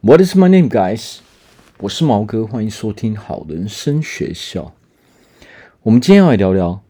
[0.00, 1.18] What is my name, guys？
[1.78, 4.72] 我是毛哥，欢迎收听好人生学校。
[5.82, 6.84] 我们今天要来聊聊，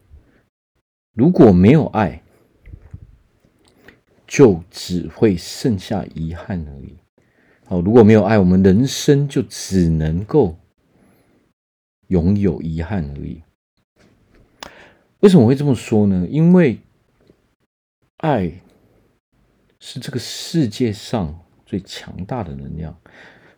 [1.15, 2.21] 如果没有爱，
[4.27, 6.97] 就只会剩下遗憾而已。
[7.65, 10.59] 好，如果没有爱，我们人生就只能够
[12.09, 13.41] 拥有遗憾而已。
[15.21, 16.27] 为什么会这么说呢？
[16.29, 16.77] 因为
[18.17, 18.51] 爱
[19.79, 21.39] 是这个世界上
[21.69, 22.97] 最强大的能量。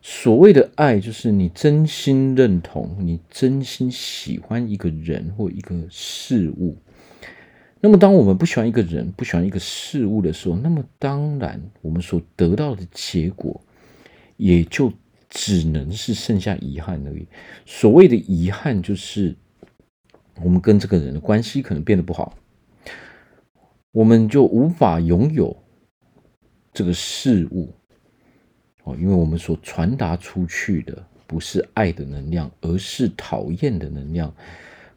[0.02, 6.76] 所谓的爱，就是你真心认同，你真心喜欢一个人或一个事物。
[7.80, 13.58] 那么，当我们不喜欢一个人、不喜欢一个事物的时候，那么当然，我们所得到的结果。
[14.38, 14.92] 也就
[15.28, 17.24] 只能是剩下遗憾而已。
[17.64, 19.36] 所谓的遗憾，就是
[20.42, 22.34] 我们跟这个人的关系可能变得不好，
[23.92, 25.56] 我们就无法拥有
[26.72, 27.72] 这个事物
[28.84, 34.34] 哦，因为我们所传达出去的不是爱的能量，而是讨厌的能量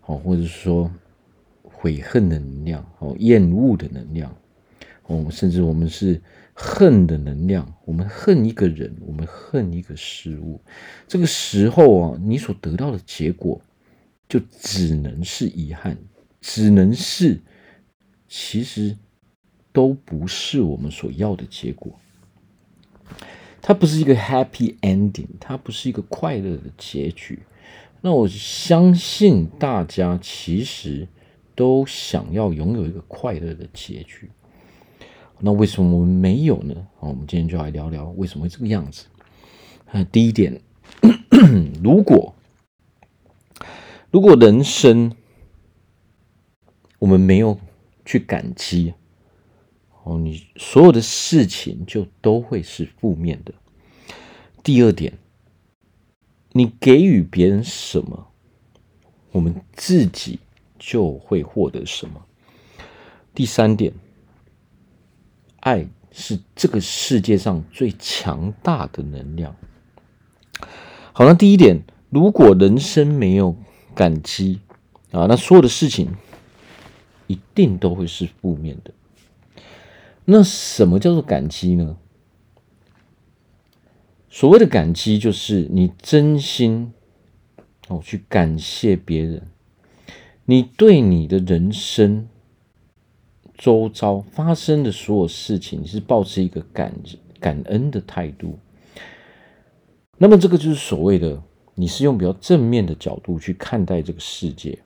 [0.05, 0.91] 哦，或者说
[1.61, 4.35] 悔恨的能量哦，厌恶的能量
[5.07, 6.21] 哦，甚至我们是。
[6.57, 10.61] 恨的能量，我们恨一个人，我们恨一个事物，
[11.05, 13.59] 这个时候啊，你所得到的结果
[14.29, 15.97] 就只能是遗憾，
[16.39, 17.37] 只能是
[18.29, 18.95] 其实
[19.73, 21.99] 都不是我们所要的结果。
[23.67, 27.39] 它不是一个 happy ending，它不是一个快乐的结局。
[28.01, 31.07] 那我相信大家其实
[31.55, 34.29] 都想要拥有一个快乐的结局。
[35.39, 36.75] 那为什么我们没有呢？
[36.99, 39.05] 好，我们今天就来聊聊为什么会这个样子。
[40.11, 40.61] 第一点，
[41.83, 42.35] 如果
[44.11, 45.11] 如果人生
[46.99, 47.59] 我们没有
[48.05, 48.93] 去感激，
[50.05, 53.53] 哦，你所有的事情就都会是负面的。
[54.63, 55.17] 第二点，
[56.53, 58.27] 你给予别人什么，
[59.31, 60.39] 我们自己
[60.79, 62.25] 就会获得什么。
[63.33, 63.91] 第三点。
[65.61, 69.55] 爱是这个世界上最强大的能量。
[71.11, 73.55] 好，那第一点，如果人生没有
[73.95, 74.61] 感激
[75.11, 76.15] 啊，那所有的事情
[77.25, 78.93] 一定都会是负面的。
[80.25, 81.97] 那什么叫做感激呢？
[84.29, 86.91] 所谓的感激，就是你真心
[87.87, 89.47] 哦去感谢别人，
[90.45, 92.27] 你对你的人生。
[93.57, 96.93] 周遭发生的所有事情，你是抱持一个感
[97.39, 98.59] 感恩的态度。
[100.17, 101.41] 那么，这个就是所谓的，
[101.73, 104.77] 你是用比较正面的角度去看待这个世界。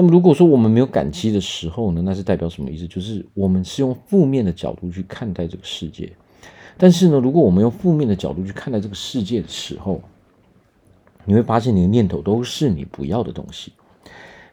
[0.00, 2.86] 那么，如果说我们没有感激的时候呢，那是代表什么意思？
[2.86, 6.12] 就是我们是用负面的角度去看待这个世界。
[6.76, 10.00] 但是呢，如果我们用负面的角度去看待这个世界的时候，
[11.24, 13.72] 你会发现你的念头都是你不要的东西。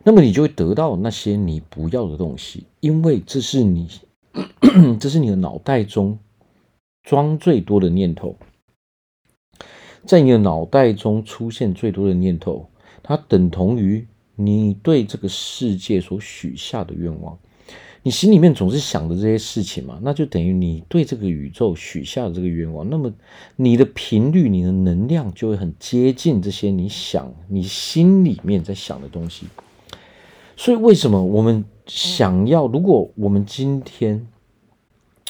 [0.04, 3.88] 那么你就会得到那些你不要的东西，因为这是你，
[5.00, 6.18] 这是你的脑袋中
[7.04, 8.36] 装最多的念头，
[10.06, 12.68] 在你的脑袋中出现最多的念头，
[13.04, 17.38] 它等同于你对这个世界所许下的愿望。
[18.04, 22.88] 你心里面总是想着这些事情嘛，那就等于你对这个宇宙许下的这个愿望。
[22.88, 23.12] 那么
[23.56, 29.48] 你的频率、你的能量就会很接近这些你想、你心里面在想的东西。
[30.56, 32.68] 所以，为什么我们想要？
[32.68, 34.28] 如果我们今天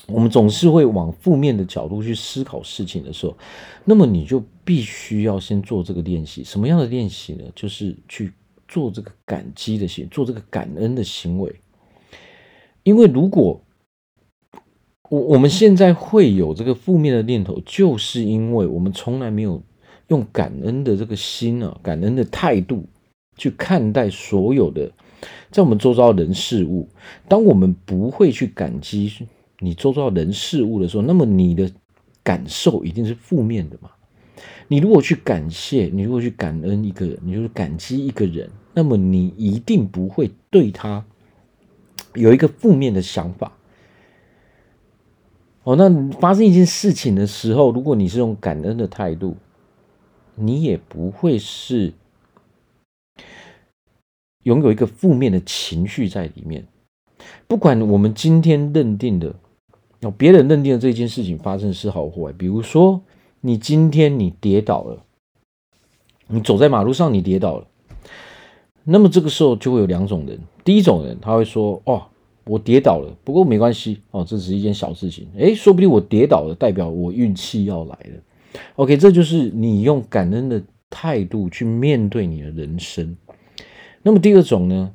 [0.07, 3.37] 我们总是会往负面的角度去思考事情的时候，
[3.85, 6.43] 那么你就必须要先做这个练习。
[6.43, 7.45] 什么样的练习呢？
[7.55, 8.33] 就是去
[8.67, 11.61] 做这个感激的行，做这个感恩的行为。
[12.83, 13.61] 因为如果
[15.09, 19.61] 我我们现在会有这个负面的念头，就是因为我们从来没有
[20.07, 22.85] 用感恩的这个心啊，感恩的态度
[23.37, 24.91] 去看待所有的。
[25.49, 26.87] 在我们周遭人事物，
[27.27, 29.11] 当我们不会去感激
[29.59, 31.71] 你周遭人事物的时候，那么你的
[32.21, 33.89] 感受一定是负面的嘛。
[34.67, 41.05] 你如果去感谢，你如果去感恩一个人，你就是感激一个人，那么你一定不会对他
[42.13, 43.51] 有一个负面的想法。
[45.63, 49.35] 哦，那发生一件事情的时候，如果你是用感恩的态度，
[50.35, 51.93] 你也不会是。
[54.43, 56.63] 拥有一个负面的情绪在里面，
[57.47, 59.35] 不管我们今天认定的，
[60.01, 62.33] 哦，别人认定的这件事情发生是好或坏。
[62.33, 63.01] 比如说，
[63.45, 65.03] 你今天你跌倒了，
[66.25, 67.67] 你走在马路上你跌倒了，
[68.83, 70.39] 那么这个时候就会有两种人。
[70.63, 72.01] 第一种人他会说：“哦，
[72.45, 75.27] 我跌倒了，不过没关系，哦，这只是一件小事情。
[75.37, 80.59] 诶，说不定我跌倒了，代表我运气要来了。” OK，这就是你用感恩的
[80.89, 83.15] 态度去面对你的人生。
[84.01, 84.91] 那么第二种呢？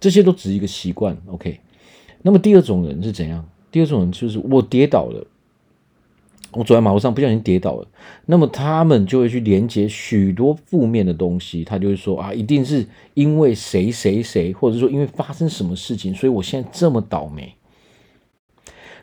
[0.00, 1.14] 这些都只是一个习惯。
[1.26, 1.60] OK，
[2.22, 3.46] 那么第二种人是怎样？
[3.70, 5.26] 第二种人就是我跌倒了，
[6.56, 7.86] 我走在马路上不小心跌倒了，
[8.24, 17.54] 那么他们就会去连接许多负面的东西，他就会说啊，一定是因为谁谁谁，或者说因为发生什么事情，所以我现在这么倒霉。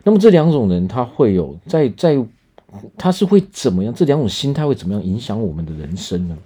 [0.02, 2.24] 那么这两种人，他会有在在。
[2.98, 3.94] 他是会怎么样？
[3.94, 6.36] 这两种心态会怎么样影响我们的人生呢？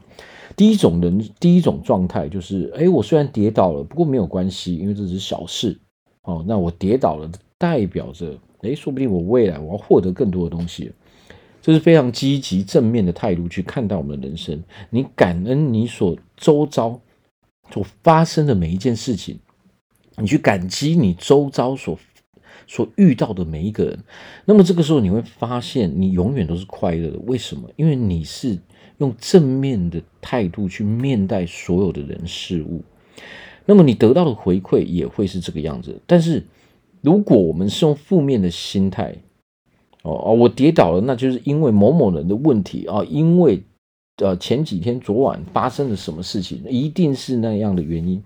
[0.54, 5.80] 第一种人，第一种状态就是：哎，我虽然跌倒了，不过没有关系，因为这只是小事。
[6.24, 10.92] 哦，那我跌倒了，代表着，哎，说不定我未来我要获得更多的东西。
[11.68, 14.64] 这是非常积极正面的态度去看待我们的人生。
[14.88, 16.98] 你感恩你所周遭
[17.70, 19.38] 所发生的每一件事情，
[20.16, 21.98] 你去感激你周遭所。
[22.66, 23.98] 所遇到的每一个人，
[24.46, 27.18] 那么这个时候你会发现，你永远都是快乐的。
[27.26, 27.68] 为什么？
[27.76, 28.58] 因为你是
[28.96, 32.82] 用正面的态度去面对所有的人事物，
[33.66, 36.00] 那么你得到的回馈也会是这个样子。
[36.06, 36.46] 但是，
[37.02, 39.14] 如果我们是用负面的心态，
[40.02, 43.62] 哦哦，我跌倒了，那就是因为某某人的问题啊，因为
[44.16, 48.22] 呃前几天昨晚发生了什么事情，一定是那样的原因。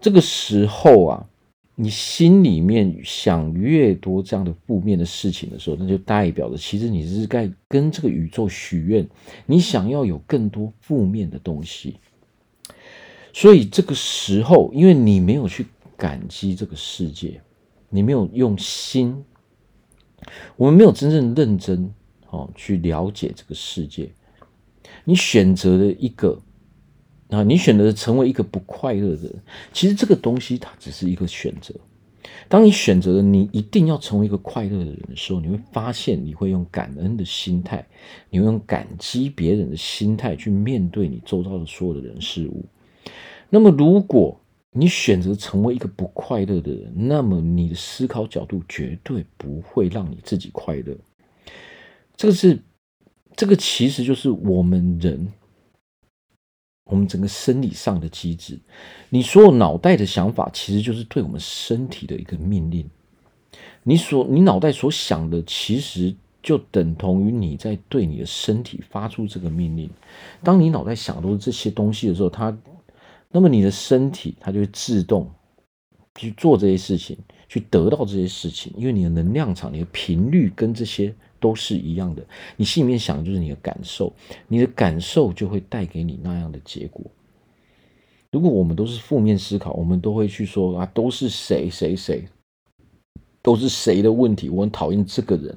[0.00, 1.26] 这个时候啊。
[1.80, 9.08] 你心里面想越多这样的负面的事情的时候，那就代表着其实你是在跟这个宇宙许愿，
[9.46, 11.94] 你想要有更多负面的东西。
[13.32, 17.40] 所以这个时候，因为你没有去感激这个世界，
[17.88, 19.16] 你没有用心，
[20.56, 21.92] 我们没有真正认真
[22.30, 24.10] 哦去了解这个世界，
[25.04, 26.40] 你选择了一个。
[27.30, 29.34] 啊，你选择成为一个不快乐的人，
[29.70, 31.74] 其实这个东西它只是一个选择。
[32.48, 37.86] 当你选择了你一定要成为一个快乐的人的时候，你会发现你会用感恩的心态，
[38.30, 42.64] 你会用感激别人的心态去面对你周遭的所有的人事物。
[43.50, 44.40] 那么，如果
[44.72, 50.96] 你选择成为一个不快乐的人，那么你的思考角度绝对不会让你自己快乐。
[52.16, 52.62] 这个是，
[53.36, 55.32] 这个其实就是我们人。
[56.90, 58.58] 我们整个生理上的机制，
[59.10, 62.88] 你所有脑袋的想法，其实就是对我们身体的一个命令。
[63.82, 69.90] 你所你脑袋所想的，其实就等同于你在对你的身体发出这个命令。
[70.42, 72.56] 当你脑袋想的都是这些东西的时候，它，
[73.30, 75.30] 那么你的身体它就会自动
[76.14, 77.16] 去做这些事情，
[77.48, 81.14] 去得到这些事情，因为你的能量场、你的频率跟这些。
[81.40, 82.26] 都是一样的，
[82.56, 84.12] 你心里面想的就是你的感受，
[84.48, 87.00] 你的感受就会带给你那样的结果。
[88.32, 92.24] 如果我们都是负面思考，我们都会去说啊，都是谁谁谁，
[93.40, 95.56] 都是谁的问题，我很讨厌这个人，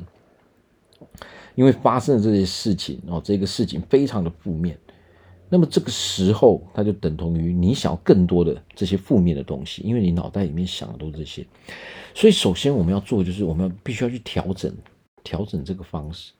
[1.56, 4.78] 因为发生了这些事情，哦，这个事情非常的负面。
[5.52, 11.46] 那么这个时候，它就等同于你想要更多的这些负面的东西，因为你脑袋里面想的都是这些。
[12.16, 14.74] 所以，首先我们要做的就是，我们要必须要去调整。
[15.24, 16.32] 调整这个方式，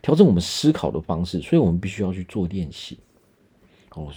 [0.00, 2.98] 调整我们思考的方式，所以我们必须要去做练习。
[3.94, 4.10] 我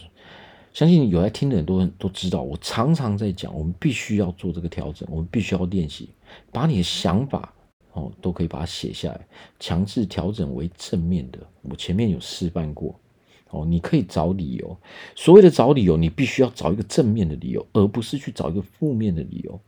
[0.72, 6.12] 相信有在听的人都都知道，我常常在讲，我们必须要做这个调整，我们必须要练习，
[6.50, 7.54] 把你的想法
[7.92, 9.28] 哦都可以把它写下来，
[9.60, 11.40] 强制调整为正面的。
[11.64, 12.98] 我前面有示范过
[13.56, 14.78] 哦，你可以找理由。
[15.16, 19.60] 所谓的找理由，你必须要找一个正面的理由，而不是去找一个负面的理由。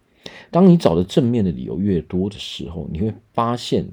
[0.52, 3.88] 当你找的正面的理由越多的时候，你会发现。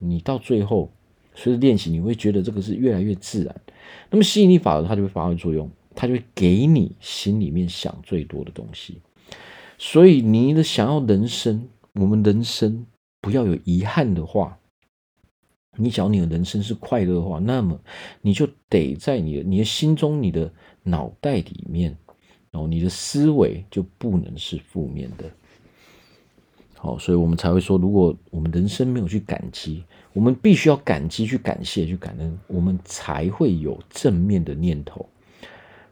[0.00, 0.92] 你到最后，
[1.34, 3.52] 随着练习，你会觉得这个是越来越自然。
[4.10, 9.00] 那么吸引力法则它就会发挥作用，它就会给你心里面想最多的东西。
[9.76, 12.86] 所以你的想要人生，我们人生
[13.20, 14.56] 不要有遗憾的话，
[15.78, 17.80] 你想要你的人生是快乐的话，那么
[18.20, 21.96] 你就得在你的你的心中、你的脑袋里面，
[22.50, 25.24] 然后你的思维就不能是负面的。
[26.74, 29.82] 好，所以我们才会说，如果我们人生没有去感激，
[30.12, 35.08] 我们必须要感激、去感谢、去感恩，我们才会有正面的念头。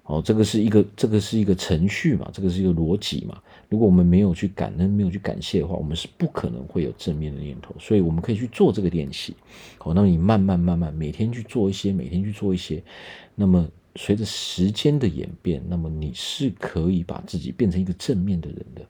[0.04, 3.42] 好，这个是一个，这个是一个程序嘛，这个是一个逻辑嘛。
[3.68, 7.74] 如果我们没有去感恩、没有去感谢的话，我们是不可能会有正面的念头。
[7.78, 9.34] 所以我们可以去做这个练习。
[9.78, 12.82] 好，那么你慢慢、慢慢，每天去做一些，每天去做一些。
[13.34, 18.86] 那么随着时间的演变，那么你是可以把自己变成一个正面的人的。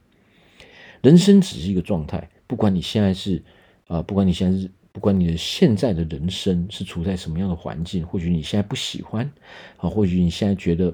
[1.02, 3.42] 人生只是一个状态，不管你现在是
[3.86, 9.30] 啊、不管你现在是，不管你的现在的人生是处在什么样的环境，或许你现在不喜欢
[9.76, 10.92] 啊，或许你现在觉得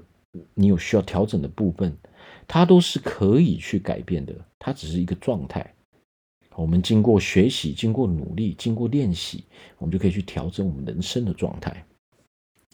[0.52, 1.96] 你有需要调整的部分，
[2.52, 4.34] 它都是可以去改变的。
[4.58, 5.74] 它只是一个状态，
[6.54, 9.42] 我们经过学习、经过努力、经过练习，
[9.78, 11.82] 我们就可以去调整我们人生的状态，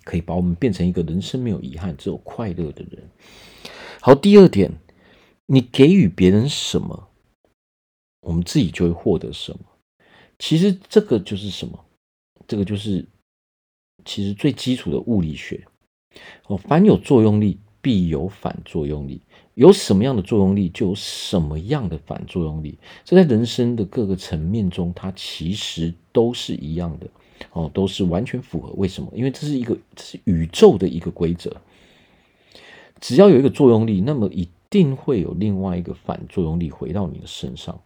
[0.03, 3.09] 可以把我们变成一个人生没有遗憾、只有快乐的人。
[4.01, 4.73] 好，第二点，
[5.47, 7.09] 你给予别人什么，
[8.23, 9.61] 我们自己就会获得什么。
[10.41, 11.85] 其实这个就是什么？
[12.49, 13.07] 这个就是
[14.05, 15.65] 其实最基础的物理学。
[16.49, 19.23] 哦，凡有作用力，必有反作用力。
[19.59, 22.79] 有什么样的作用力，就有什么样的反作用力。
[23.05, 27.09] 这在人生的各个层面中，它其实都是一样的
[27.50, 28.73] 哦，都是完全符合。
[28.77, 29.11] 为什么？
[29.17, 31.57] 因为这是一个，这是宇宙的一个规则。
[33.00, 37.81] 只要有一个作用力，那么一定会有另外一个反作用力回到你的身上。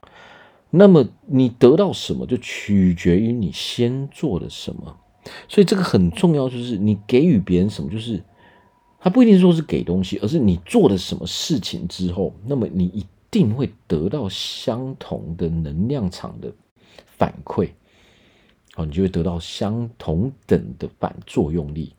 [0.69, 4.99] 那么你得到什么，就取决于你先做了什么。
[5.49, 8.23] 所以这个很重要，就是你给予别人什么，就是。
[9.05, 16.53] 它不一定说是给东西，而是你做了什么事情之后，那么你一定会得到相同的能量场的
[17.05, 17.71] 反馈，
[18.77, 21.93] 哦，你就会得到相同等的反作用力。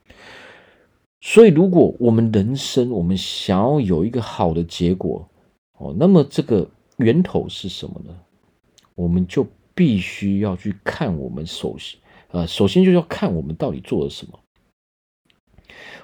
[1.19, 5.27] 所以，如果我们人生我们想要有一个好的结果，
[5.77, 8.17] 哦，那么这个源头是什么呢？
[8.95, 9.45] 我们就
[9.75, 11.99] 必须要去看我们首先，
[12.31, 14.39] 呃，首先就要看我们到底做了什么。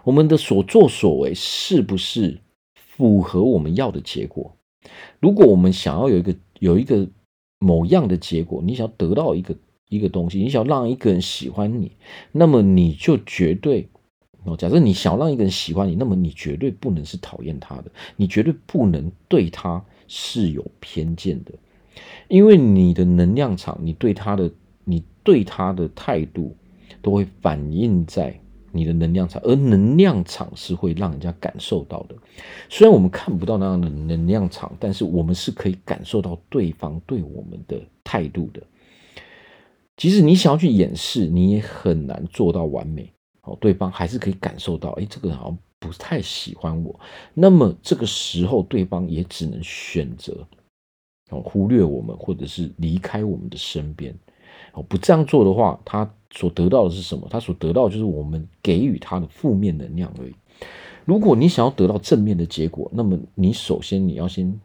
[0.03, 2.39] 我们的所作所为是不是
[2.75, 4.55] 符合我们要的结果？
[5.19, 7.07] 如果我们想要有一个有一个
[7.59, 9.55] 某样的结果，你想要得到一个
[9.89, 11.91] 一个东西，你想要让一个人喜欢你，
[12.31, 13.89] 那么你就绝对
[14.45, 21.51] 哦，假设你想让一个人喜欢你，那么你绝对不能是讨厌他的，你绝对不能对他是有偏见的，
[22.29, 24.49] 因为你的能量场，你对他的
[24.85, 26.55] 你对他的态度，
[27.01, 28.39] 都会反映在。
[28.71, 32.15] 你的能量场，而能量场是会让人家感受到的。
[32.69, 38.61] 虽然我们看不到那样的能量场，但是我们是可以感受到对方对我们的态度的。
[39.97, 43.11] 即使你想要去掩饰，你也很难做到完美。
[43.41, 46.99] 哦，对方还是可以感受到，哎，这个人好像不太喜欢我。
[47.33, 50.45] 那么这个时候，对方也只能选择
[51.29, 54.13] 哦忽略我们，或者是离开我们的身边。
[54.73, 56.09] 哦，不这样做的话，他。
[56.31, 57.27] 所得到的是什么？
[57.27, 60.35] 他所得到就是我们给予他的负面能量而已。
[61.03, 64.61] 如果你想要得到正面的结果，那么你首先你要先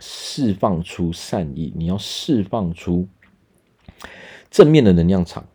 [0.00, 3.06] 释放出善意，你要释放出
[4.50, 5.46] 正面的能量场。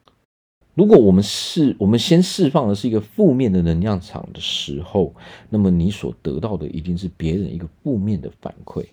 [0.74, 5.14] 如果我们是我们先释放的是一个负面的能量场的时候，
[5.50, 8.86] 那么你所得到的一定是别人一个负面的反馈。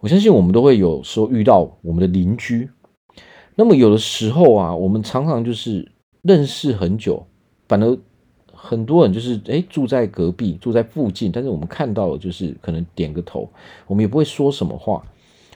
[0.00, 2.68] 我相信我们都会有时候遇到我们的邻居。
[3.58, 7.26] 那么有的时候啊，我们常常就是认识很久，
[7.66, 7.98] 反而
[8.52, 13.48] 很多人就是诶住在隔壁，住在附近，但是我们看到了就是可能点个头，
[13.86, 15.02] 我们也不会说什么话，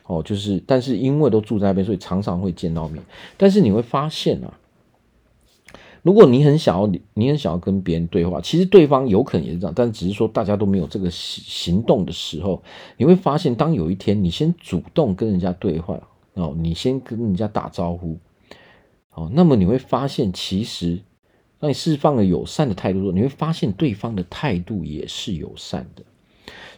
[0.07, 3.03] 哦，就是但是因为都住在那边，所以常常会见到面。
[3.37, 4.55] 但是你会发现啊，
[6.03, 12.63] 如果你很想要，你很想要跟别人对话，其实对方有可能也是这样，但只是说大家都没有这个行行动的时候，
[12.97, 16.01] 你会发现，当有一天你先主动跟人家对话。
[16.41, 18.19] 哦，你先跟人家打招呼，
[19.13, 21.01] 哦，那么你会发现，其实
[21.59, 26.03] 当你释放了友善的态度之后，你会发现对方的态度也是友善的。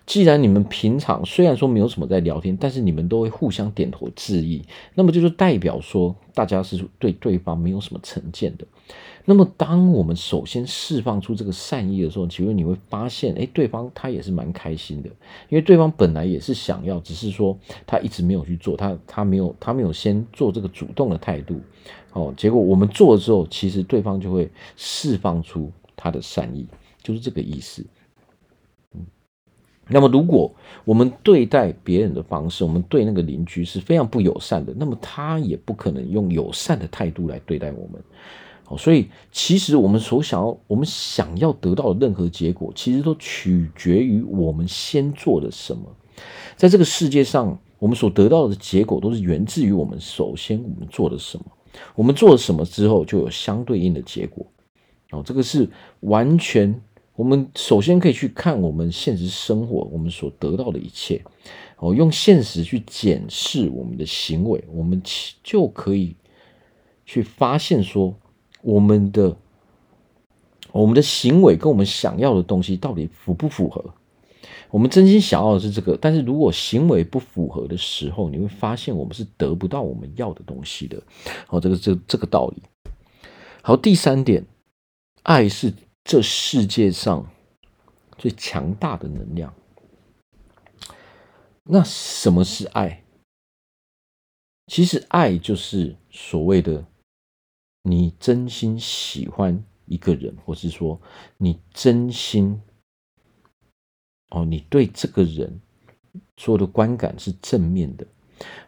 [0.06, 4.62] 既然你们平常虽然说没有什么在聊天，但是你们都会互相点头致意，
[4.94, 8.66] 那么就是代表说大家是对对方没有什么成见的。
[9.24, 15.08] 那么，当我们首先释放出这个善意的时候，其实你会发现，哎，对方他也是蛮开心的，
[15.48, 17.56] 因为对方本来也是想要，只是说
[17.86, 21.60] 他一直没有去做，他他没有他没有先做这个主动的态度，
[22.12, 26.66] 哦，结果我们做了之后，其实对方就会释放出他的善意，
[27.00, 27.86] 就是这个意思。
[29.88, 38.00] 那么如果我们对待别人的方式，我们对那个邻居是非常不友善的，那么他也不可能用友善的态度来对待我们。
[38.64, 45.82] 好所以，其实我们所想要、我们想要得到的任何结果，其实都取决于我们先做了什么。
[46.56, 51.44] 在这个世界上，我们所得到的结果都是源自于我们首先我们做了什么。
[51.94, 54.46] 我们做了什么之后，就有相对应的结果。
[55.10, 55.68] 哦，这个是
[56.00, 56.80] 完全
[57.14, 61.22] 我们首先可以去看我们现实生活我们所得到的一切。
[61.78, 65.02] 哦，用现实去检视我们的行为，我们
[65.42, 66.16] 就可以
[67.04, 68.14] 去发现说。
[68.64, 69.36] 我们的
[70.70, 73.84] 我们的行为跟我们想要的东西到底符不符合？
[74.70, 81.02] 我们真心想要的是这个，但是如果行为不符合的时候，你会发现我们是得不到我们要的东西的。
[81.48, 82.62] 好，这个这这个道理。
[83.62, 84.46] 好，第三点，
[85.24, 87.30] 爱是这世界上
[88.18, 89.54] 最强大的能量。
[91.64, 93.04] 那什么是爱？
[94.66, 96.84] 其实爱就是所谓的
[97.82, 101.00] 你真心喜欢一个人，或是说
[101.36, 102.60] 你真心
[104.30, 105.60] 哦，你对这个人
[106.36, 108.06] 所有的观感是正面的。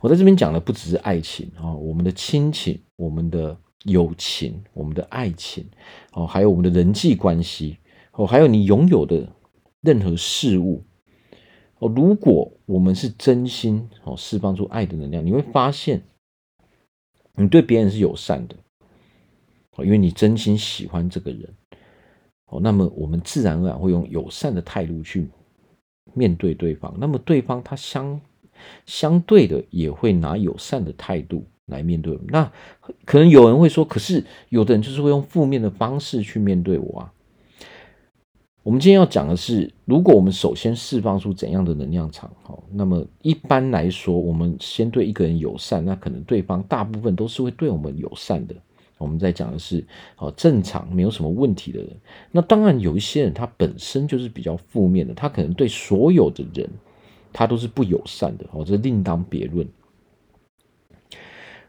[0.01, 5.65] 我在这边讲的不只是爱情啊，我们的亲情、我们的友情、我们的爱情
[6.13, 7.79] 哦，还有我们的人际关系
[8.13, 9.27] 哦，还有你拥有的
[9.81, 10.83] 任何事物
[11.79, 16.03] 哦，如果我们是真心哦，释放出爱的能量，你会发现
[17.37, 18.57] 你对别人是友善的
[19.77, 21.49] 哦，因为你真心喜欢这个人
[22.47, 25.29] 哦，那么我们自然而然会用友善的态度去
[26.13, 28.21] 面对对方，那么对方他相。
[28.87, 32.19] 相对的，也会拿友善的态度来面对。
[32.29, 32.51] 那
[33.05, 37.13] 可能有人会说，可是有的人就是会用负面的方式去面对我啊。
[38.63, 48.55] 我们今天要讲的是，如果我们首先释放出怎样的能量场，哈，那么一般来说，我们先对一个人友善，那可能对方大部分都是会对我们友善的。
[48.97, 49.85] 我们在讲的是，
[50.17, 51.91] 好，正常没有什么问题的人。
[52.31, 56.69] 那当然有一些人，他本身就是比较负面的，他可能对所有的人。
[57.37, 59.67] 他都是不友善的哦，这另当别论。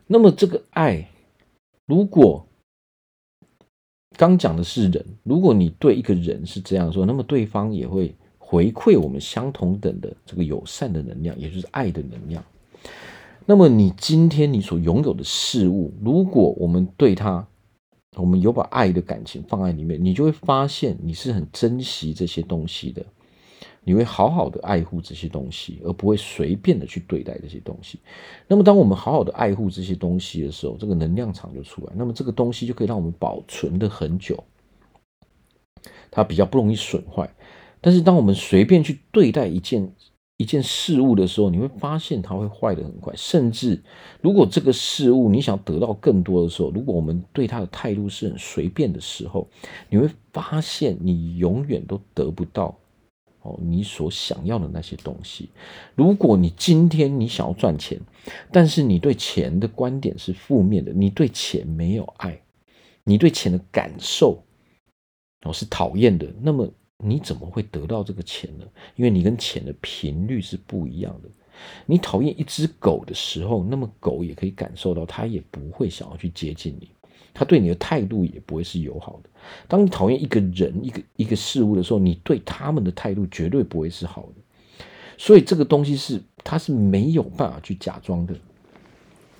[0.07, 1.09] 那么这个爱，
[1.85, 2.45] 如果
[4.17, 12.43] 刚讲的是人，如果你对一个人是这样说，那么对方也会回馈我们相同等的这个友善的能量，也就是爱的能量。
[13.45, 17.45] 那么你今天你所拥有的事物，如果我们对他，
[18.15, 23.05] 我们有把爱的感情放在里面，你就会发现你是很珍惜这些东西的。
[23.87, 27.99] 你会好好的爱护这些东西，而不会随便的去对待这些东西。
[28.47, 31.93] 那么，当我们好好的爱护这些东西的时候，这个能量场就出来。
[31.95, 34.43] 那么，这个东西就可以让我们保存的很久，
[36.09, 37.31] 它比较不容易损坏。
[37.79, 39.93] 但是，当我们随便去对待一件
[40.37, 43.13] 一件事物的时候，你会发现它会坏的很快。
[43.15, 43.83] 甚至，
[44.19, 49.47] 如果这个事物你想得到更多的时候，如果我们对它的态度是很随便的时候，
[49.89, 52.75] 你会发现你永远都得不到。
[53.45, 55.49] 哦，你所想要的那些东西，
[55.93, 57.99] 如果你今天你想要赚钱，
[58.51, 62.41] 但是你对钱的观点是负面的，你对钱没有爱，
[63.03, 64.43] 你对钱的感受
[65.43, 68.65] 哦是讨厌的，那么你怎么会得到这个钱呢？
[68.95, 71.29] 因为你跟钱的频率是不一样的。
[71.85, 76.89] 你讨厌一只狗的时候，那么狗也可以感受到，它也不会想要去接近你。
[77.35, 79.29] 他对你的态度也不会是友好的。
[79.67, 84.41] 当你讨厌一个人、一个一个事物的时候，你对他们的态度绝对不会是好的。
[85.17, 88.33] 所以这个东西是，它是没有办法去假装的，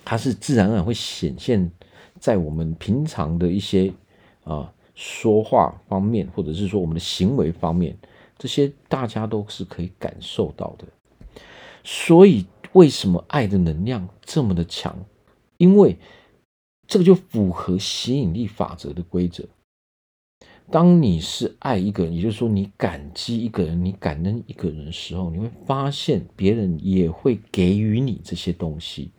[0.03, 1.71] 它是自然而然会显现
[2.19, 3.91] 在我们平常的一些
[4.43, 7.97] 啊说话方面，或者是说我们的行为方面，
[8.37, 10.85] 这些大家都是可以感受到的。
[11.83, 14.97] 所以为什么爱的能量这么的强？
[15.57, 15.97] 因为
[16.87, 19.43] 这个就符合吸引力法则的规则。
[20.71, 29.11] 当你是爱一个人，也就是说你感激一个人，你感恩一个人的时候，你会发现别人也会给予你这些东西。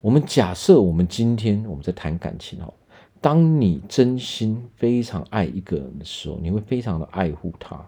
[0.00, 2.74] 我们假设我们今天我们在谈感情哦，
[3.20, 7.80] 当你真心非常爱一个人的时候，你会非常的爱护他，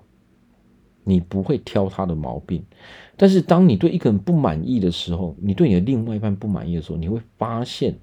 [1.03, 2.65] 你不会挑他的毛病。
[3.17, 7.99] 但是当你对一个人不满意的时候，你对你的另外一半不满意的时候，你会发现。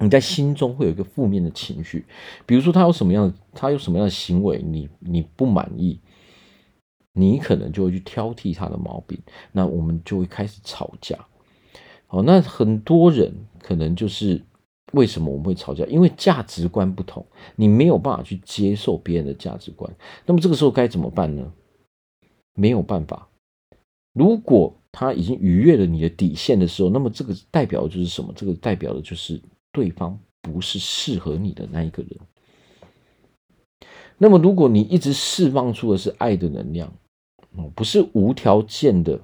[0.00, 2.04] 你在心中会有一个负面的情绪，
[2.44, 5.98] 比如说他有什么样的，他有什么样的行为，你你不满意，
[7.12, 9.18] 你可能就会去挑剔他的毛病，
[9.52, 11.16] 那我们就会开始吵架。
[12.06, 14.42] 好，那很多人可能就是
[14.92, 15.84] 为什么我们会吵架？
[15.86, 19.90] 因为价值观不同，你没有办法去接受别人的价值观。
[20.26, 21.52] 那么这个时候该怎么办呢？
[22.54, 23.28] 没有办法。
[24.12, 28.32] 如果他已经逾越了你的底线的时候，那么这个代表的就是什么？
[28.36, 29.40] 这个代表的就是。
[29.74, 32.10] 对方不是适合你的那一个人。
[34.16, 36.90] 那么，如果你一直释放出的是爱的能量，
[37.56, 39.20] 哦，不是无条件的，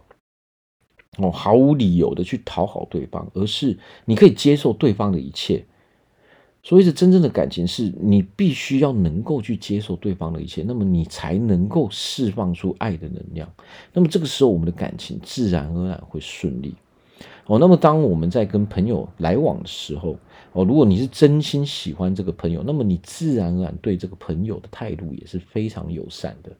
[1.19, 5.65] 哦，毫无理由的去讨好对方，而是你可以接受对方的一切。
[6.63, 13.51] 所以，是真正的感情，是你必须要能够去接受对方的一切，那么你才能够释放出爱的能量。
[13.93, 16.75] 那么，这个时候，我们的感情自然而然会顺利。
[17.47, 20.19] 哦，那么当我们在跟朋友来往的时候，
[20.53, 26.51] 哦，如果你是真心喜欢这个朋友，那么你自然而然对这个朋友的态度也是非常友善的。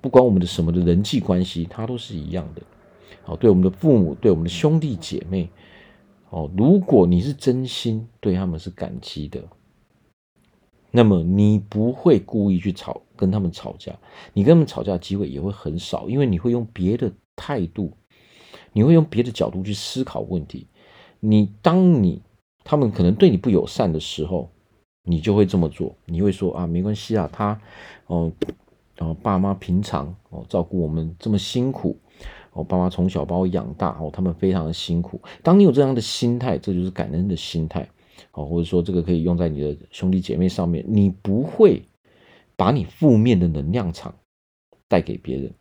[0.00, 2.62] 不管我们的什么的人际关系，它都是一样的。
[3.26, 5.48] 哦，对我们的父母，对我们的兄弟姐妹，
[6.30, 9.42] 哦，如果你是真心对他们是感激的，
[10.90, 13.94] 那么你不会故意去吵，跟他们吵架，
[14.32, 17.92] 你跟他们吵架的机会也会很少，因为你会用别的态度。
[18.76, 20.66] 你会用别的角度去思考问题，
[21.20, 22.20] 你当你
[22.64, 24.50] 他们可能对你不友善的时候，
[25.04, 25.94] 你就会这么做。
[26.06, 27.60] 你会说啊，没关系啊，他
[28.06, 28.32] 哦，
[28.96, 31.96] 然后爸妈平常哦照顾我们这么辛苦，
[32.52, 35.20] 哦，爸妈从小把我养大，哦，他们非常的辛苦。
[35.42, 37.88] 当你有这样的心态，这就是感恩的心态。
[38.32, 41.82] 哦，或者说这个可以用在你的兄弟姐妹上面，你不会
[42.56, 44.14] 把你负面的能量场
[44.88, 45.52] 带给别人。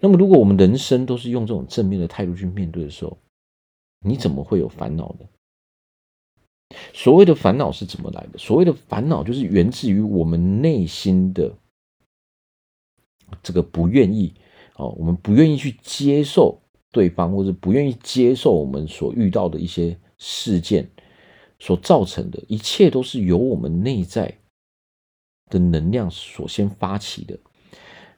[0.00, 3.18] 那么，如果我们人生都是用这种正面的态度去面对的时候，
[4.04, 5.26] 你怎么会有烦恼呢？
[6.92, 8.38] 所谓的烦恼是怎么来的？
[8.38, 11.52] 所谓的烦恼就是源自于我们内心的
[13.42, 14.32] 这个不愿意
[14.76, 16.60] 哦，我们不愿意去接受
[16.90, 20.88] 对方，或者不愿意接受我们所遇到的一些事件。
[21.60, 24.36] 所造成的一切都是由我们内在
[25.48, 27.38] 的能量所先发起的。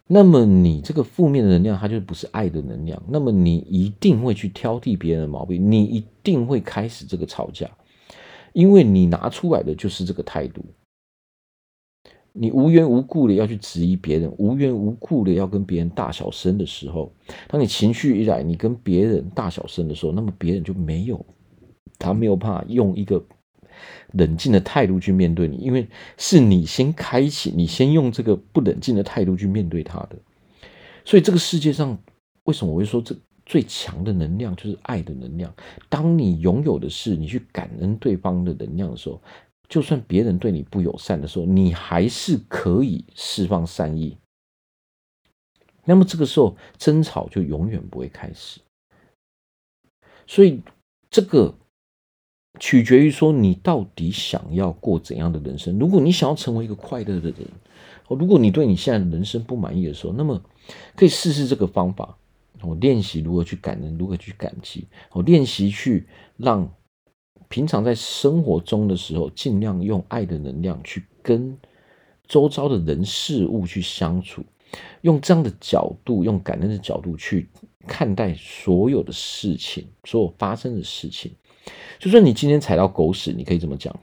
[0.08, 3.00] 那么你这个负面的能量，它就不是爱的能量。
[3.06, 7.70] 那么你一定会去挑剔别人的毛病，你一定会开始这个吵架，
[8.56, 10.64] 因为你拿出来的就是这个态度。
[12.32, 17.12] 你无缘无故的要去质疑别人，无缘无故的要跟别人大小声的时候，
[17.48, 21.24] 当你情绪一来，你跟别人大小声的时候，那么别人就没有。
[21.98, 23.22] 他没有办法用一个
[24.12, 30.16] 冷静的态度去面对你，因为是你先开启，你先用这个不冷静的态度去面对他的。
[31.04, 31.98] 所以这个世界上，
[32.44, 33.14] 为什么我会说这
[33.46, 35.54] 最强的能量就是爱的能量？
[35.88, 39.22] 当你拥有的是你去感恩对方的能量的时候，
[39.68, 44.18] 就算别人对你不友善的时候，你还是可以释放善意。
[45.84, 48.60] 那么这个时候，争吵就永远不会开始。
[50.26, 50.60] 所以
[51.08, 51.54] 这个。
[52.58, 55.78] 取决于说你到底想要过怎样的人生。
[55.78, 57.46] 如果你想要成为一个快乐的人，
[58.08, 60.42] 如果你对你现在的人生不满意的时候，那么
[60.94, 62.16] 可以试试这个方法，
[62.62, 66.70] 我，练习如何去感恩，如何去感激，我，练习去让
[67.48, 71.56] 平常在生活中的时候，尽量用爱的能量去跟
[72.26, 74.42] 周遭的人事物去相处，
[75.02, 77.48] 用这样的角度，用感恩的角度去
[77.86, 81.32] 看待所有的事情，所有发生的事情。
[81.98, 83.94] 就算你今天踩到狗屎，你可以这么讲。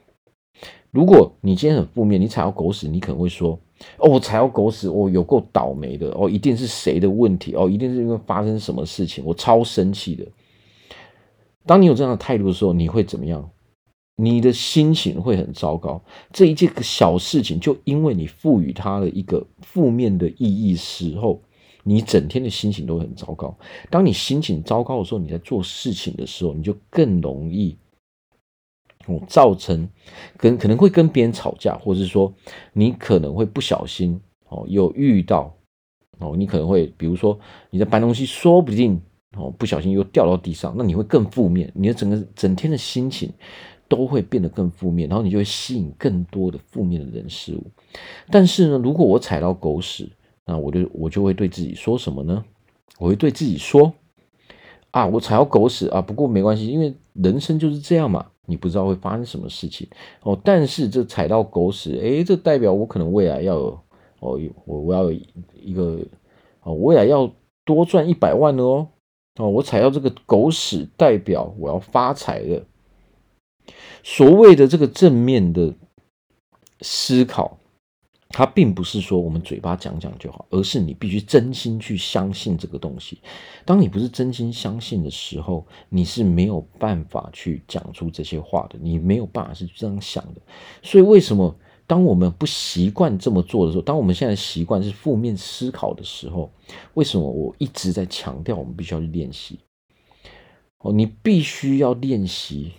[0.91, 3.59] 如果你今天很负面，你踩到狗屎，你可能会说
[3.97, 10.25] ：“哦，我踩到狗屎，我有够倒霉的哦，一定是谁的问题哦，一定是因为发生什么事情，我超生气的。”
[11.65, 13.49] 当你有这样的态度的时候，你会怎么样？
[14.15, 16.01] 你的心情会很糟糕。
[16.31, 21.41] 这一件小事情，就因为你赋予它的一个负面的意义时候，
[21.83, 23.57] 你整天的心情都会很糟糕。
[23.89, 27.75] 当你心情糟糕的时候，你在做事情的时候，你就更容易。
[29.07, 29.89] 哦，造成
[30.37, 32.33] 跟可能会跟别人吵架，或者是说
[32.71, 35.53] 你可能会不小心哦，有遇到
[36.19, 37.37] 哦，你可能会比如说
[37.69, 39.01] 你在搬东西，说不定
[39.35, 43.29] 哦不小心又掉到地上，那你会更负面，你的整个整天的心情
[43.89, 47.65] 都会变得更负面，然后你就会吸引更多的负面的人事物。
[48.31, 50.09] 但是呢，如果我踩到狗屎，
[50.45, 52.43] 那我就我就会对自己说什么呢？
[52.99, 53.93] 我会对自己说
[54.91, 58.27] 啊，我踩到狗屎啊，不过没关系，因为人生就是这样嘛。
[58.45, 59.87] 你不知道会发生什么事情
[60.21, 63.79] 哦，但是这踩到狗屎，诶，这代表我可能未来要有
[64.19, 65.99] 哦，我我要一个
[66.61, 67.31] 哦，未来要
[67.65, 68.87] 多赚一百万了哦，
[69.37, 72.63] 哦，我踩到这个狗屎，代表我要发财了。
[74.03, 75.73] 所谓的这个正面的
[76.81, 77.57] 思考。
[78.35, 83.19] 它并不是说我们嘴巴讲讲就好，而是你必须真心去相信这个东西。
[83.63, 90.41] 当你不是真心相信的时候，你是没有办法去讲出这些话的，你没有办法是这样想的。
[90.81, 96.51] 所以，为什么当我们不习惯这么做的时候，当我们现在习惯是负面思考的时候，
[96.95, 99.59] 为什么我一直在强调我们必须要去练习？
[100.79, 102.71] 哦，你必须要练习。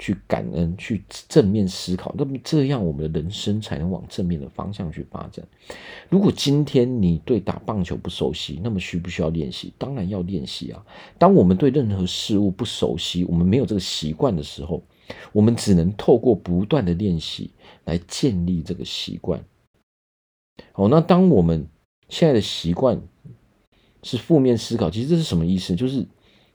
[0.00, 5.46] 去感恩，去正面思考，那么这样我们的人生才能往正面的方向去发展。
[6.08, 9.72] 如果今天你对打棒球不熟悉，那么需不需要练习？
[9.76, 10.82] 当然要练习啊！
[11.18, 14.82] 当我们对任何事物不熟悉，我们没有这个习惯的时候，
[15.32, 17.50] 我们只能透过不断的练习
[17.84, 19.44] 来建立这个习惯。
[20.72, 21.66] 好，那当我们
[22.08, 23.02] 现在的习惯
[24.02, 25.76] 是负面思考，其实这是什么意思？
[25.76, 26.06] 就是。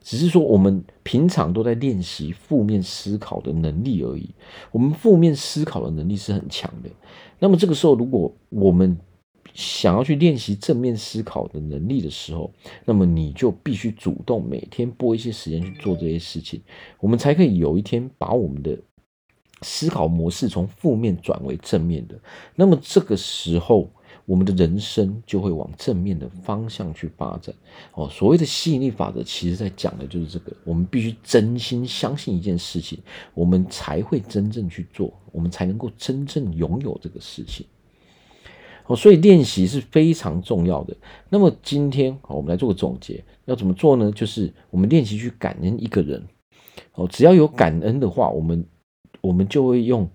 [0.06, 4.30] 只是说，我们平常都在练习负面思考的能力而已。
[4.72, 6.90] 我们负面思考的能力是很强的。
[7.40, 8.96] 那么这个时候，如果我们
[9.56, 12.52] 想要去练习正面思考的能力的时候，
[12.86, 16.62] 那么你就必须主动每天拨一些时间去做这些事情，
[17.00, 18.78] 我们才可以有一天把我们的
[19.64, 22.16] 思考模式从负面转为正面的。
[22.54, 23.90] 那么这个时候，
[24.26, 27.54] 我们的人生就会往正面的方向去发展。
[27.94, 30.52] 哦，所谓的吸引力法则，其实在讲的就是这个。
[30.64, 32.98] 我们必须真心相信一件事情，
[33.34, 37.66] 我们才会真正去做，我们才能够真正拥有这个事情。
[38.88, 40.96] 哦，所以练习是非常重要的。
[41.30, 44.12] 那么今天，我们来做个总结，要怎么做呢？
[44.12, 46.24] 就是我们练习去感恩一个人。
[46.94, 48.66] 哦，只要有感恩的话，我们
[49.22, 50.10] 我们就会用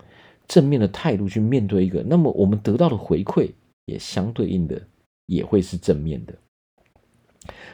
[0.47, 3.51] 正面的态度去面对一个，那么我们得到的回馈
[3.91, 4.81] 也相对应的
[5.27, 6.35] 也会是正面的。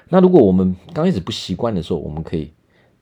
[0.08, 2.52] 那如果我们刚开始不习惯的时候，我们可以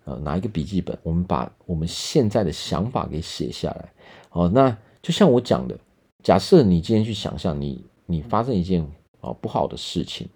[0.04, 3.92] 呃拿一个笔记本，我们把我们现在的想法给写下来。
[4.30, 5.78] 哦，那就像我讲的。
[6.22, 8.80] 假设你今天去想象你你发生一件
[9.20, 10.26] 啊不好的事情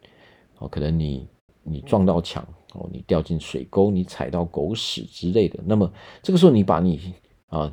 [0.58, 1.26] 哦，可能你
[1.62, 5.58] 你撞到墙哦，你掉进水沟，你踩到狗屎之类的。
[5.64, 5.90] 那么
[6.22, 7.14] 这个时候，你把你
[7.46, 7.72] 啊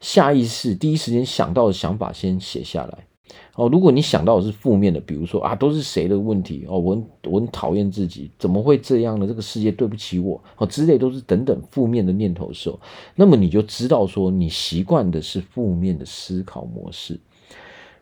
[0.00, 3.07] 下意识第一时间想到的想法先写下来
[3.54, 3.68] 哦。
[3.68, 9.26] 如果你想到的是负面的，比如说啊都是谁的问题哦，我很我很讨厌自己，怎么会这样呢？
[9.26, 12.78] 这个世界对不起我哦之类都是等等负面的念头的时候，
[13.14, 17.18] 那么你就知道说你习惯的是负面的思考模式。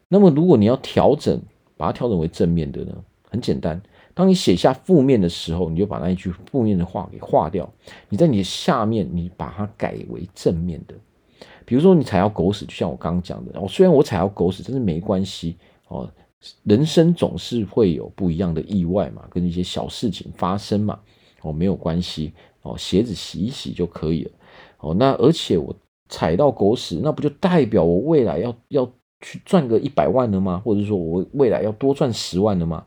[0.09, 1.41] 那么，如果你要调整，
[1.77, 2.95] 把它调整为正面的呢？
[3.29, 3.83] 很简单，
[4.15, 7.69] 当你写下负面的时候，你就把那一句负面的话给划掉。
[8.09, 10.95] 你在你的下面，你把它改为正面的。
[11.67, 15.57] 比如说，你踩到狗屎，就像我刚刚讲的，哦，虽然我踩到狗屎，但是没关系
[15.89, 16.11] 哦。
[16.63, 20.99] 人生总是会有不一样的意外嘛，跟一些小事情发生嘛，
[21.43, 24.31] 哦，没有关系哦，鞋子洗一洗就可以了。
[24.79, 25.77] 哦，那而且我
[26.09, 28.91] 踩到狗屎，那不就代表我未来要要？
[29.23, 30.61] 去赚个一百万了吗？
[30.63, 32.85] 或者说我未来要多赚十万了吗？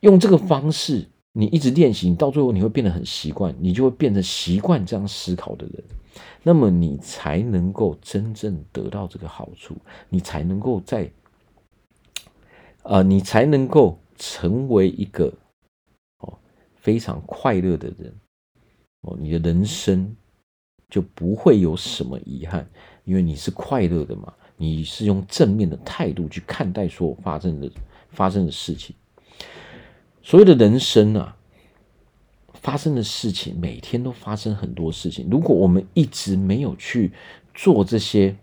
[0.00, 5.84] 用这个方式，你一直练习，你到最后你会变得很习惯，你就会变成习惯这样思考的人。
[6.44, 9.74] 那么你才能够真正得到这个好处，
[10.08, 11.10] 你才能够在，
[12.82, 15.32] 呃，你才能够成为一个
[16.18, 16.38] 哦
[16.76, 18.14] 非常快乐的人
[19.00, 20.14] 哦，你的人生
[20.90, 22.68] 就不会有什么遗憾，
[23.04, 24.32] 因为你是快乐的嘛。
[24.56, 27.68] 你是用正面的态度去看待所有发生的
[28.10, 28.94] 发生的事情。
[30.22, 31.36] 所谓的人生啊，
[32.64, 35.28] 发生的事情每天都发生很多事情。
[35.30, 37.12] 如果我们一直没有去
[37.54, 38.34] 做这些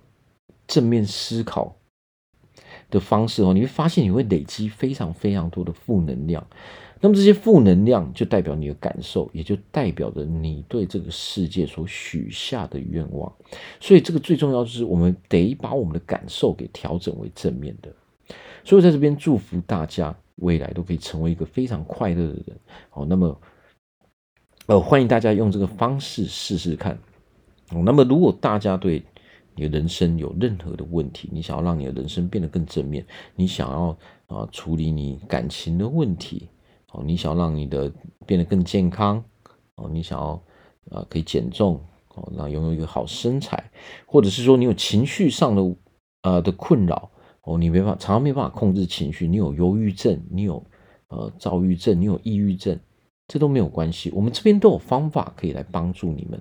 [0.67, 1.75] 正面思考
[2.91, 6.45] 的方式哦，你会发现你会累积非常非常多的负能量。
[6.99, 13.33] 那么这些负能量就代表你的感受，也就代表着你对这个世界所许下的愿望。
[13.79, 17.91] 所以这个最重要就是我们得把我们的感受给调整为正面的。
[18.63, 22.55] 所以在这边祝福大家未来都可以成为一个非常快乐的人。
[22.91, 23.35] 好，那么
[24.71, 26.97] 呃欢迎大家用这个方式试试看。
[27.83, 29.03] 那么如果大家对
[29.53, 33.05] 你的人生有任何的问题，你想要让你的人生变得更正面，
[33.35, 36.47] 你想要啊处理你感情的问题。
[36.93, 37.91] 哦，你想要让你的
[38.25, 39.21] 变得更健康，
[39.75, 40.41] 哦，你想要
[40.89, 41.77] 啊可以减重，
[42.15, 43.69] 哦，让拥有一个好身材，
[44.05, 45.75] 或者是说你有情绪上的
[46.21, 50.65] 呃的困扰，哦，你没法常常没办法控制情绪，你有忧郁症，你有
[51.09, 52.79] 呃躁郁症，你有抑郁症，
[53.31, 56.37] 这都没有关系，我们这边都有方法可以来帮助你们，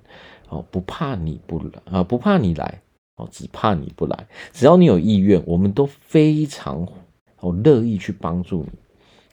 [0.49, 2.83] 哦，不怕你不来啊，不怕你来，
[3.15, 6.85] 哦，只怕你不来，只要你有意愿，我们都非常
[7.39, 8.71] 哦乐意去帮助你，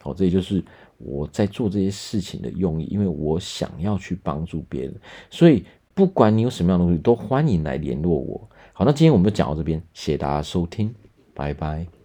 [0.00, 0.62] 好，这也就是。
[1.00, 4.92] 我在做这些事情的用意，因为我想要去帮助别人，
[5.30, 8.50] 所以不管你有什么样的东西，都欢迎来联络我。
[8.72, 10.92] 好，那今天我们就讲到这边，谢谢大家收听，
[11.34, 11.97] 拜拜。